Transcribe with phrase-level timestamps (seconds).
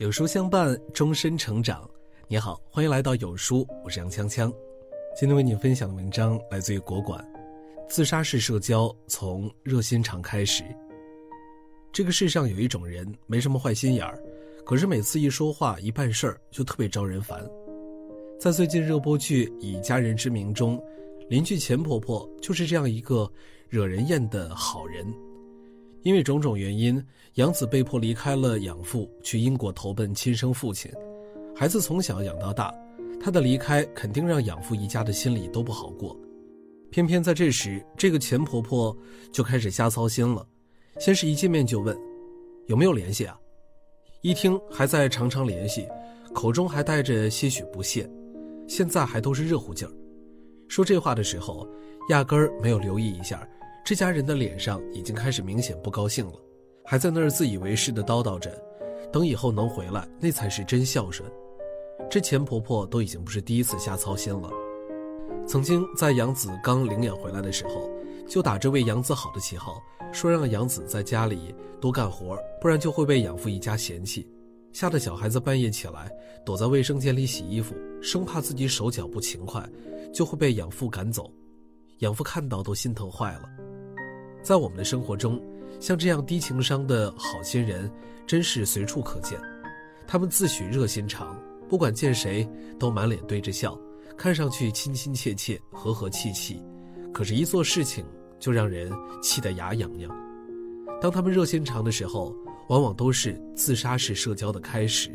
[0.00, 1.86] 有书相伴，终身成长。
[2.26, 4.50] 你好，欢迎来到有书，我是杨锵锵。
[5.14, 7.22] 今天为你分享的文章来自于国馆。
[7.86, 10.64] 自杀式社交从热心肠开始。
[11.92, 14.18] 这个世上有一种人，没什么坏心眼儿，
[14.64, 17.46] 可是每次一说话、一办事儿就特别招人烦。
[18.40, 20.82] 在最近热播剧《以家人之名》中，
[21.28, 23.30] 邻居钱婆婆就是这样一个
[23.68, 25.06] 惹人厌的好人。
[26.02, 27.02] 因为种种原因，
[27.34, 30.90] 杨子被迫离开了养父，去英国投奔亲生父亲。
[31.54, 32.74] 孩子从小养到大，
[33.20, 36.16] 他的离开肯定让养父一家的心里都不好过。
[36.90, 38.96] 偏偏在这时，这个钱婆婆
[39.30, 40.46] 就开始瞎操心了。
[40.98, 41.96] 先是一见面就问
[42.66, 43.38] ：“有没有联系啊？”
[44.22, 45.86] 一听还在常常联系，
[46.34, 48.10] 口中还带着些许不屑。
[48.66, 49.92] 现在还都是热乎劲儿。
[50.68, 51.68] 说这话的时候，
[52.08, 53.46] 压根儿没有留意一下。
[53.84, 56.34] 这家人的脸上已经开始明显不高兴了，
[56.84, 58.50] 还在那儿自以为是的叨叨着，
[59.12, 61.28] 等以后能回来，那才是真孝顺。
[62.08, 64.50] 这前婆婆都已经不是第一次瞎操心了，
[65.46, 67.90] 曾经在杨子刚领养回来的时候，
[68.28, 74.28] 就打着为杨子好的旗号，说让杨子在家里多干活，不然就会被养父一家嫌弃，
[74.72, 76.10] 吓得小孩子半夜起来
[76.44, 79.68] 躲在卫生间里洗衣服，生怕自己手脚不勤快，
[80.12, 81.30] 就会被养父赶走。
[81.98, 83.42] 养父看到都心疼坏了。
[84.42, 85.40] 在我们的生活中，
[85.78, 87.90] 像这样低情商的好心人，
[88.26, 89.38] 真是随处可见。
[90.06, 91.38] 他们自诩热心肠，
[91.68, 93.78] 不管见谁都满脸堆着笑，
[94.16, 96.62] 看上去亲亲切切、和和气气，
[97.12, 98.04] 可是，一做事情
[98.38, 100.10] 就让人气得牙痒痒。
[101.00, 102.34] 当他们热心肠的时候，
[102.68, 105.10] 往往都是自杀式社交的开始。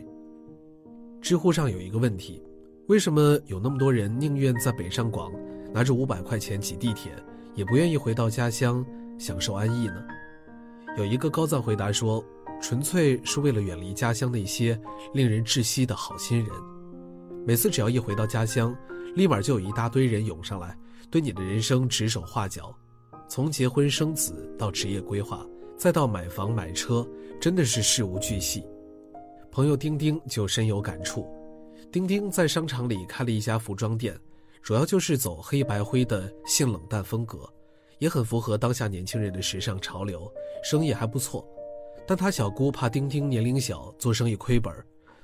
[1.22, 2.42] 知乎上有一个问题：
[2.88, 5.32] 为什么有那么多人宁愿在北上广
[5.74, 7.12] 拿着五百块钱挤地铁，
[7.54, 8.86] 也不愿意回到家乡？
[9.18, 10.06] 享受安逸呢？
[10.98, 12.24] 有一个高赞回答说
[12.62, 14.80] ：“纯粹是为了远离家乡那些
[15.14, 16.50] 令人窒息的好心人。
[17.46, 18.76] 每次只要一回到家乡，
[19.14, 20.78] 立马就有一大堆人涌上来，
[21.12, 22.74] 对你的人生指手画脚，
[23.28, 25.46] 从结婚生子到职业规划，
[25.78, 27.06] 再到买房买车，
[27.40, 28.66] 真的是事无巨细。”
[29.52, 31.26] 朋友丁丁就深有感触。
[31.92, 34.18] 丁丁在商场里开了一家服装店，
[34.62, 37.50] 主要就是走黑白灰的性冷淡风格。
[38.00, 40.32] 也很符合当下年轻人的时尚潮流，
[40.64, 41.48] 生意还不错。
[42.08, 44.74] 但他小姑怕丁丁年龄小，做生意亏本，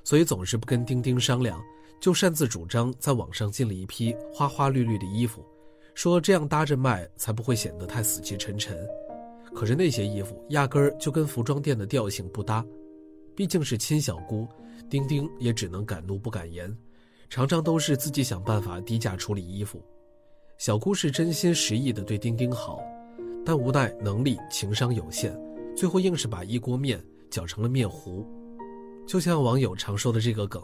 [0.04, 1.62] 所以总是不跟丁丁商量，
[2.02, 5.46] 就擅自主张在网上进了一批花花绿绿的衣服，
[5.94, 8.76] 说这样搭着卖才不会显得太死气沉沉。
[9.54, 12.66] 可是那些衣服压根儿就跟服装店的调性不搭，
[13.36, 14.48] 毕竟是亲小姑，
[14.90, 16.76] 丁丁也只能敢怒不敢言，
[17.30, 19.84] 常常都是自己想办法低价处理衣服。
[20.62, 22.80] 小姑是真心实意的对丁丁好，
[23.44, 25.36] 但无奈能力情商有限，
[25.76, 28.24] 最后硬是把一锅面搅成了面糊。
[29.08, 30.62] 就像网友常说的这个梗：“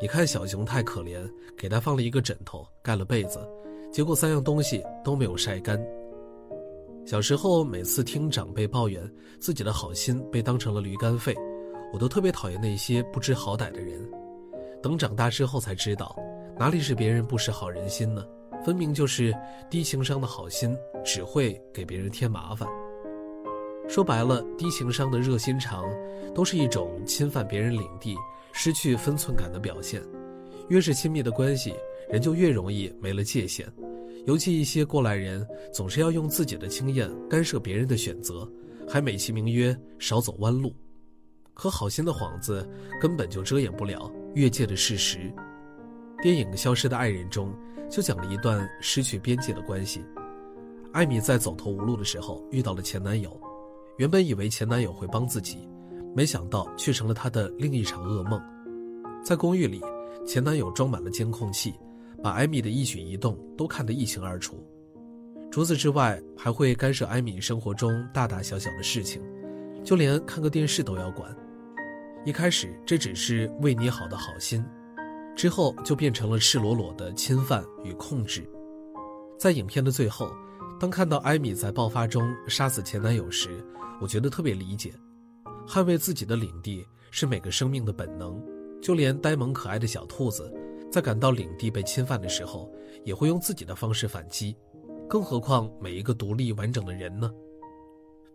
[0.00, 1.20] 你看小熊太可怜，
[1.54, 3.46] 给他放了一个枕头，盖了被子，
[3.92, 5.78] 结果三样东西都没有晒干。”
[7.04, 9.06] 小时候每次听长辈抱怨
[9.38, 11.36] 自己的好心被当成了驴肝肺，
[11.92, 14.00] 我都特别讨厌那些不知好歹的人。
[14.82, 16.16] 等长大之后才知道，
[16.58, 18.24] 哪里是别人不识好人心呢？
[18.64, 19.32] 分明就是
[19.70, 22.68] 低情商的好心，只会给别人添麻烦。
[23.88, 25.84] 说白了，低情商的热心肠，
[26.34, 28.16] 都是一种侵犯别人领地、
[28.52, 30.02] 失去分寸感的表现。
[30.68, 31.72] 越是亲密的关系，
[32.10, 33.66] 人就越容易没了界限。
[34.26, 38.50] 尤其一些过来人，总是要用自己的经验干涉别人的选择，
[38.88, 40.74] 还美其名曰少走弯路。
[41.54, 42.68] 可好心的幌子，
[43.00, 45.32] 根本就遮掩不了越界的事实。
[46.20, 47.54] 电影《消失的爱人》中，
[47.90, 50.04] 就讲了一段失去边界的关系。
[50.92, 53.38] 艾米在走投无路的时候遇到了前男友，
[53.98, 55.68] 原本以为前男友会帮自己，
[56.14, 58.40] 没想到却成了她的另一场噩梦。
[59.22, 59.80] 在公寓里，
[60.26, 61.74] 前男友装满了监控器，
[62.22, 64.64] 把艾米的一举一动都看得一清二楚。
[65.50, 69.22] 除此之外，还会干涉艾米生活中大大小小的事情，
[69.84, 71.34] 就连看个电视都要管。
[72.24, 74.64] 一开始，这只是为你好的好心。
[75.36, 78.48] 之后就变成了赤裸裸的侵犯与控制。
[79.38, 80.34] 在影片的最后，
[80.80, 83.62] 当看到艾米在爆发中杀死前男友时，
[84.00, 84.94] 我觉得特别理解。
[85.68, 88.42] 捍卫自己的领地是每个生命的本能，
[88.80, 90.50] 就连呆萌可爱的小兔子，
[90.90, 92.72] 在感到领地被侵犯的时候，
[93.04, 94.56] 也会用自己的方式反击。
[95.06, 97.30] 更何况每一个独立完整的人呢？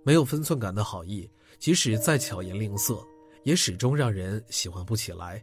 [0.04, 3.00] 没有分寸感的好意，即使再巧言令色，
[3.44, 5.42] 也始终让人喜欢不起来。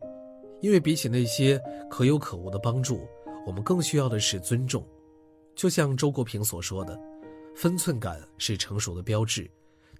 [0.60, 1.60] 因为比起那些
[1.90, 3.06] 可有可无的帮助，
[3.46, 4.86] 我们更需要的是尊重。
[5.54, 6.98] 就像周国平所说的，
[7.54, 9.50] 分寸感是成熟的标志。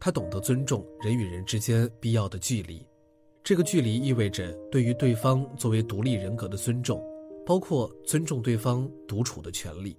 [0.00, 2.86] 他懂得尊重人与人之间必要的距离。
[3.42, 7.02] 这个距离意味着对于对方作为独立人格的尊重，
[7.44, 9.96] 包括尊重对方独处的权利。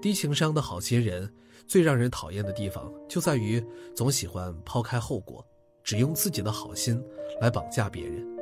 [0.00, 1.30] 低情商的好心人，
[1.66, 3.62] 最让人讨厌的地方就在于
[3.94, 5.44] 总喜欢抛开后果，
[5.82, 7.02] 只用自己的好心
[7.40, 8.33] 来绑架别人。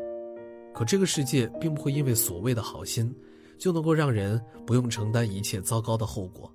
[0.82, 3.14] 可这个世界并不会因为所谓的好心，
[3.56, 6.52] 就能够让人不用承担一切糟糕的后果。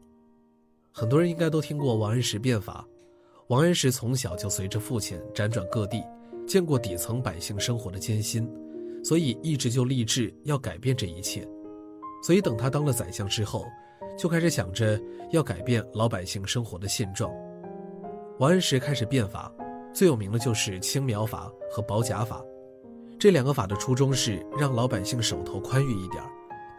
[0.91, 2.85] 很多人应该都听过王安石变法，
[3.47, 6.03] 王安石从小就随着父亲辗转各地，
[6.45, 8.45] 见过底层百姓生活的艰辛，
[9.01, 11.47] 所以一直就立志要改变这一切。
[12.21, 13.65] 所以等他当了宰相之后。
[14.17, 14.99] 就开始想着
[15.31, 17.31] 要改变老百姓生活的现状。
[18.39, 19.53] 王安石开始变法，
[19.93, 22.43] 最有名的就是青苗法和保甲法。
[23.19, 26.23] 这两个法的初衷是让老百姓手头宽裕一点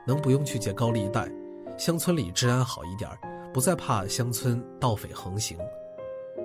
[0.06, 1.28] 能不用去借高利贷，
[1.76, 3.10] 乡村里治安好一点
[3.52, 5.58] 不再怕乡村盗匪横行。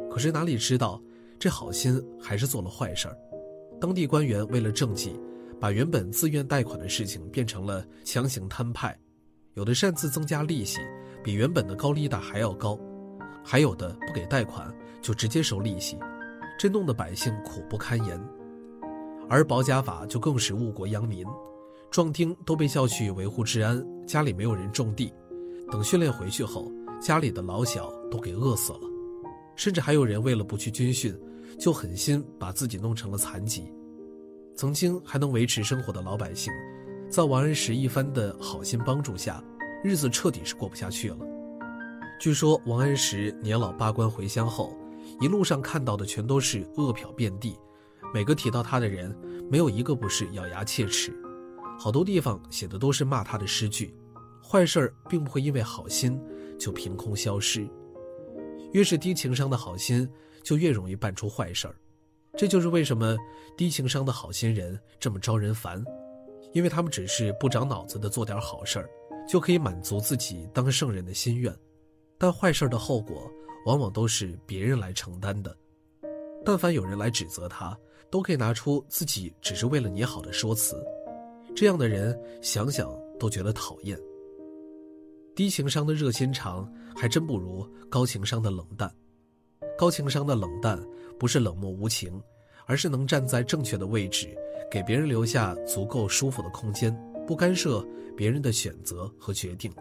[0.09, 0.99] 可是哪里知道，
[1.37, 3.15] 这好心还是做了坏事儿。
[3.79, 5.19] 当地官员为了政绩，
[5.59, 8.97] 把原本自愿贷款的事情变成了强行摊派。
[9.53, 10.79] 有的擅自增加利息，
[11.23, 12.75] 比原本的高利贷还要高；
[13.45, 14.73] 还有的不给贷款
[15.03, 15.99] 就直接收利息，
[16.57, 18.19] 这弄得百姓苦不堪言。
[19.29, 21.25] 而保甲法就更是误国殃民，
[21.89, 25.11] 壮丁都被叫去维护治安，家里没有人种地，
[25.71, 26.71] 等训练回去后，
[27.01, 28.79] 家里的老小都给饿死了，
[29.55, 31.17] 甚至还有人为了不去军训，
[31.59, 33.71] 就狠心把自己弄成了残疾。
[34.55, 36.53] 曾经还能维持生活的老百姓。
[37.09, 39.43] 在王安石一番的好心帮助下，
[39.83, 41.17] 日子彻底是过不下去了。
[42.19, 44.75] 据说王安石年老罢官回乡后，
[45.19, 47.55] 一路上看到的全都是饿殍遍地，
[48.13, 49.17] 每个提到他的人，
[49.49, 51.11] 没有一个不是咬牙切齿。
[51.79, 53.95] 好多地方写的都是骂他的诗句。
[54.45, 56.21] 坏事儿并不会因为好心
[56.59, 57.67] 就凭空消失，
[58.71, 60.07] 越是低情商的好心，
[60.43, 61.75] 就越容易办出坏事儿。
[62.37, 63.17] 这就是为什么
[63.57, 65.83] 低情商的好心人这么招人烦。
[66.51, 68.87] 因为他们只是不长脑子的做点好事儿，
[69.27, 71.51] 就可以满足自己当圣人的心愿，
[72.15, 73.27] 但坏事儿的后果
[73.65, 75.55] 往往都是别人来承担的。
[76.45, 77.75] 但凡有人来指责他，
[78.13, 80.79] 都可以拿出自己只是为了你好的说辞。
[81.55, 83.99] 这样的人想想都觉得讨厌。
[85.35, 88.87] 低情商的热心肠还真不如高情商的冷淡。
[89.75, 90.79] 高情商的冷淡
[91.17, 92.21] 不是冷漠无情，
[92.67, 94.37] 而是能站在正确的位置。
[94.69, 96.95] 给别人留下足够舒服的空间，
[97.25, 97.83] 不干涉
[98.15, 99.73] 别人的选择和决定。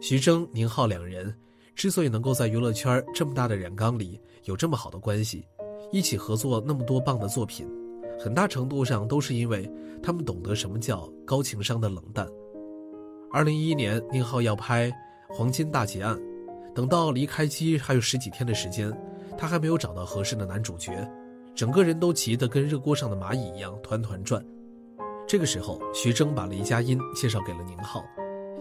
[0.00, 1.34] 徐峥、宁浩两人
[1.74, 5.44] 之所以能够在娱乐圈这么大的染缸里有这么好的关系，
[5.92, 7.66] 一起合作那么多棒的作品，
[8.18, 9.70] 很大程度上都是因为
[10.02, 12.26] 他们懂得什么叫高情商的冷淡。
[13.32, 14.90] 二零一一年，宁浩要拍
[15.28, 16.16] 《黄金大劫案》，
[16.74, 18.92] 等到离开机还有十几天的时间，
[19.36, 21.08] 他还没有找到合适的男主角。
[21.54, 24.44] 整个人都急得跟热锅上的蚂蚁一样团团转。
[25.26, 28.04] 这个时候，徐峥把雷佳音介绍给了宁浩，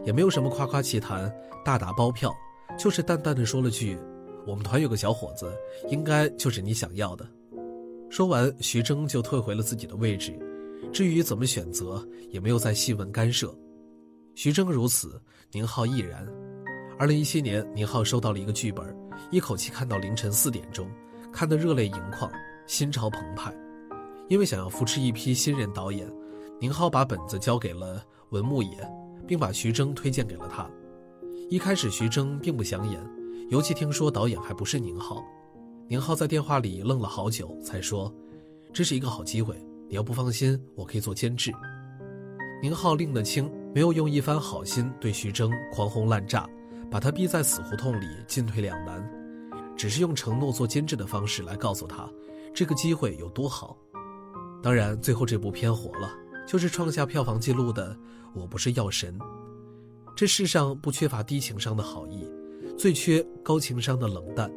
[0.05, 1.31] 也没有什么夸夸其谈、
[1.63, 2.33] 大打包票，
[2.79, 3.97] 就是淡淡的说了句
[4.45, 5.53] ：“我们团有个小伙子，
[5.89, 7.27] 应该就是你想要的。”
[8.09, 10.37] 说完，徐峥就退回了自己的位置。
[10.93, 13.53] 至于怎么选择，也没有再细问干涉。
[14.35, 15.19] 徐峥如此，
[15.51, 16.25] 宁浩亦然。
[16.97, 18.95] 二零一七年，宁浩收到了一个剧本，
[19.31, 20.89] 一口气看到凌晨四点钟，
[21.33, 22.31] 看得热泪盈眶。
[22.67, 23.53] 心潮澎湃，
[24.27, 26.11] 因为想要扶持一批新人导演，
[26.59, 28.69] 宁浩把本子交给了文牧野，
[29.27, 30.67] 并把徐峥推荐给了他。
[31.49, 32.99] 一开始徐峥并不想演，
[33.49, 35.23] 尤其听说导演还不是宁浩。
[35.87, 38.11] 宁浩在电话里愣了好久，才说
[38.73, 39.55] ：“这是一个好机会，
[39.87, 41.53] 你要不放心，我可以做监制。”
[42.61, 46.49] 宁浩拎得清，没有用一番好心对徐峥狂轰滥炸，
[46.89, 49.07] 把他逼在死胡同里进退两难，
[49.77, 52.09] 只是用承诺做监制的方式来告诉他。
[52.51, 53.77] 这个机会有多好？
[54.63, 56.09] 当然，最后这部片火了，
[56.47, 57.93] 就是创下票房纪录的
[58.33, 59.15] 《我不是药神》。
[60.15, 62.25] 这世上不缺乏低情商的好意，
[62.77, 64.51] 最缺高情商的冷淡。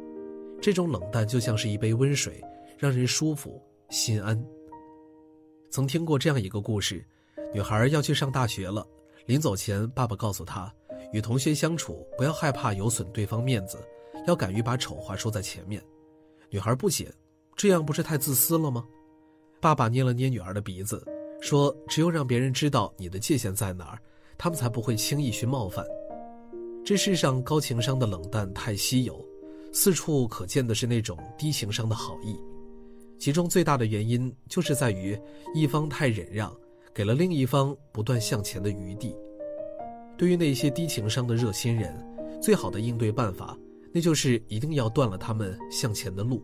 [0.61, 2.43] 这种冷淡就像是一杯温水，
[2.77, 4.41] 让人舒服心安。
[5.69, 7.05] 曾听过这样一个故事：
[7.53, 8.85] 女孩要去上大学了，
[9.25, 10.73] 临走前，爸爸告诉她，
[11.13, 13.77] 与同学相处不要害怕有损对方面子，
[14.27, 15.81] 要敢于把丑话说在前面。
[16.49, 17.11] 女孩不解。
[17.55, 18.87] 这样不是太自私了吗？
[19.59, 21.05] 爸爸捏了捏女儿的鼻子，
[21.41, 23.99] 说：“只有让别人知道你的界限在哪儿，
[24.37, 25.85] 他们才不会轻易去冒犯。”
[26.89, 29.23] 这世上高情商的冷淡太稀有，
[29.71, 32.35] 四处可见的是那种低情商的好意。
[33.19, 35.15] 其中最大的原因就是在于
[35.53, 36.51] 一方太忍让，
[36.91, 39.15] 给了另一方不断向前的余地。
[40.17, 41.95] 对于那些低情商的热心人，
[42.41, 43.55] 最好的应对办法，
[43.93, 46.43] 那就是一定要断了他们向前的路。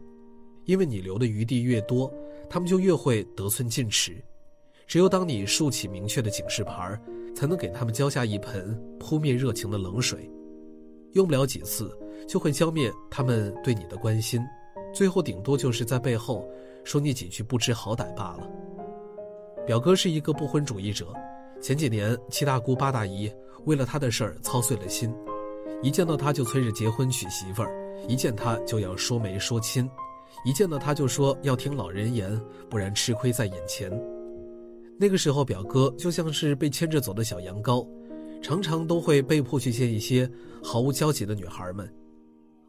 [0.66, 2.14] 因为你留的余地越多，
[2.48, 4.24] 他们就越会得寸进尺。
[4.86, 6.96] 只有当你竖起明确的警示牌，
[7.36, 10.28] 才能给他们浇下一盆扑灭热情的冷水。
[11.12, 11.96] 用不了几次，
[12.28, 14.42] 就会浇灭他们对你的关心，
[14.94, 16.48] 最后顶多就是在背后
[16.84, 18.50] 说你几句不知好歹罢了。
[19.66, 21.14] 表哥是一个不婚主义者，
[21.62, 23.32] 前几年七大姑八大姨
[23.66, 25.14] 为了他的事儿操碎了心，
[25.82, 27.72] 一见到他就催着结婚娶媳妇儿，
[28.08, 29.90] 一见他就要说媒说亲，
[30.44, 32.40] 一见到他就说要听老人言，
[32.70, 33.90] 不然吃亏在眼前。
[34.98, 37.86] 那个时候，表哥就像是被牵着走的小羊羔，
[38.42, 40.30] 常常都会被迫去见一些
[40.64, 41.94] 毫无交集的女孩们。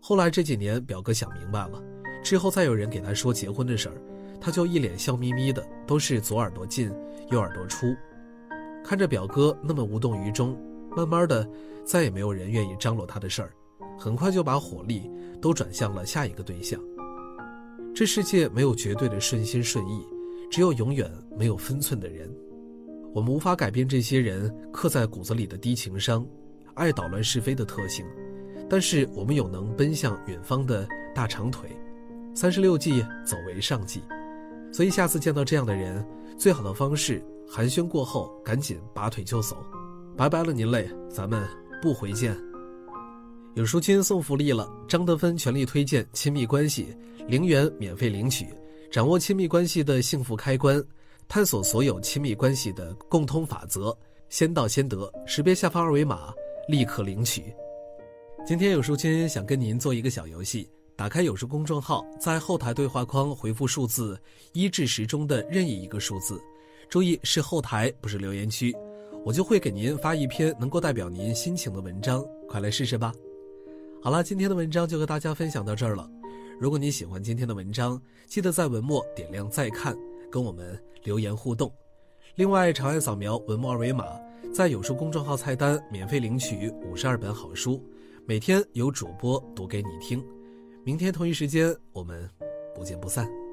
[0.00, 1.80] 后来这几年，表哥想明白了，
[2.24, 3.94] 之后再有人给他说结婚的事儿，
[4.40, 6.90] 他就一脸笑眯眯的，都是左耳朵进
[7.30, 7.94] 右耳朵出。
[8.84, 10.58] 看着表哥那么无动于衷，
[10.96, 11.48] 慢慢的，
[11.84, 13.52] 再也没有人愿意张罗他的事儿，
[13.96, 15.08] 很快就把火力
[15.40, 16.80] 都转向了下一个对象。
[17.94, 20.04] 这世界没有绝对的顺心顺意。
[20.50, 22.30] 只有永远没有分寸的人，
[23.12, 26.26] 我们无法改变这些人刻在骨子里的低情商、
[26.74, 28.04] 爱捣乱是非的特性，
[28.68, 31.68] 但是我们有能奔向远方的大长腿。
[32.34, 34.02] 三十六计，走为上计。
[34.72, 39.56] 所以下次见到这样的人，最好的方式寒暄过后赶紧拔腿就走。
[40.16, 41.46] 拜拜了您嘞，咱们
[41.80, 42.36] 不回见。
[43.54, 46.94] 有书君送福利了，张德芬全力推荐亲密关系，
[47.26, 48.46] 零元免费领取。
[48.90, 50.82] 掌握亲密关系的幸福开关，
[51.28, 53.96] 探索所有亲密关系的共通法则，
[54.28, 55.12] 先到先得。
[55.26, 56.32] 识别下方二维码，
[56.68, 57.52] 立刻领取。
[58.46, 64.18] 今天有书君想跟您做一个小游戏，打开有书公众号，在后台对话框回复数字
[64.52, 66.40] 一至十中的任意一个数字，
[66.88, 68.74] 注意是后台，不是留言区，
[69.24, 73.12] 我就会给您发一篇能够代表您心情的文章，快来试试吧。
[74.00, 76.08] 好了，今天的文章就和大家分享到这儿了。
[76.58, 79.94] 如果你喜欢今天的文章，记得在文末点亮再看，
[80.30, 81.70] 跟我们留言互动。
[82.36, 84.06] 另外，长按扫描文末二维码，
[84.54, 87.84] 在有书公众号菜单免费领取五十二本好书，
[88.24, 90.24] 每天有主播读给你听。
[90.82, 92.26] 明天同一时间，我们
[92.74, 93.45] 不见不散。